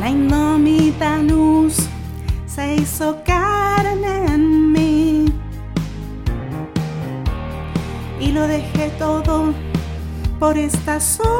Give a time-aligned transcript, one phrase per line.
[0.00, 1.88] Lành mơ mi ta nus
[2.46, 3.83] Say so cari
[8.34, 9.54] lo dejé todo
[10.40, 11.30] por esta soledad.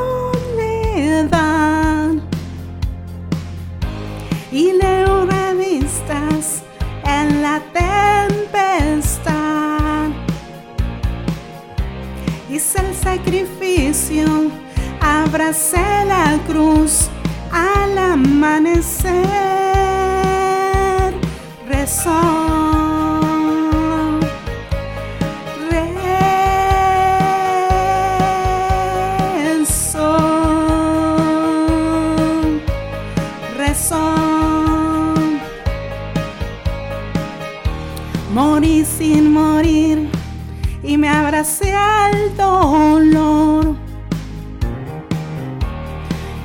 [4.53, 6.63] Y leo revistas
[7.05, 9.25] en la tempestad.
[12.49, 14.53] Hice el sacrificio,
[15.01, 17.09] abracé la cruz
[17.51, 19.15] al amanecer.
[21.67, 22.64] Rezó.
[38.35, 40.11] Morí sin morir
[40.83, 43.77] y me abracé al dolor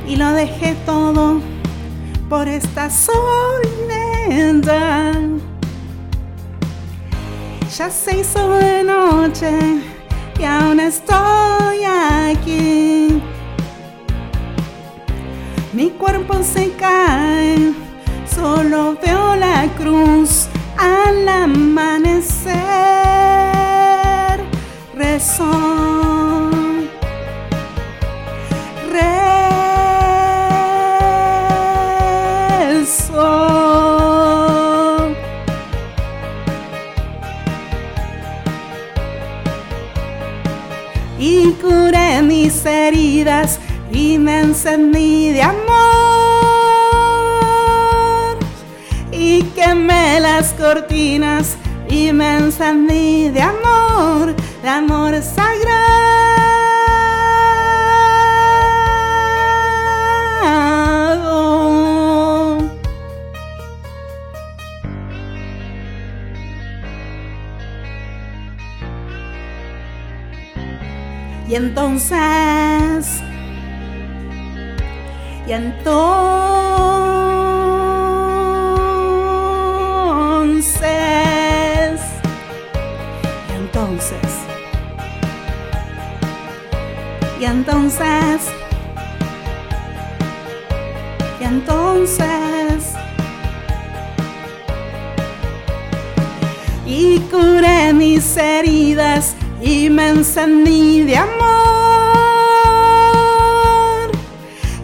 [0.07, 1.41] y lo dejé todo
[2.29, 3.19] por esta soledad.
[7.75, 9.51] Ya se hizo de noche
[10.39, 13.19] y aún estoy aquí.
[15.73, 17.73] Mi cuerpo se cae,
[18.31, 21.68] solo veo la cruz al amanecer.
[25.39, 26.49] Rezó.
[32.59, 33.55] Rezó.
[41.17, 43.59] Y curé mis heridas
[43.91, 45.59] y me encendí de amor.
[49.11, 51.55] Y quemé las cortinas
[51.89, 56.09] y me encendí de amor, de amor sagrado.
[71.47, 73.21] Y entonces,
[75.47, 76.88] y entonces,
[87.39, 88.41] y entonces,
[91.39, 92.93] y entonces,
[96.85, 101.39] y curé mis heridas y me encendí de amor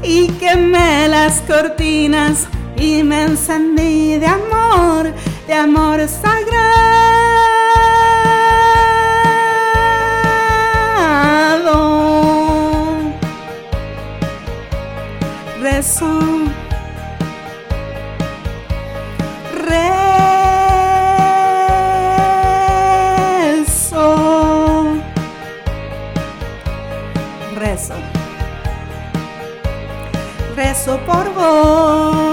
[0.04, 5.12] y quemé las cortinas y me encendí de amor,
[5.48, 7.05] de amor sagrado.
[15.86, 16.52] corazón.
[23.46, 24.06] Rezo.
[27.56, 27.94] Rezo.
[30.56, 32.25] Rezo por vos.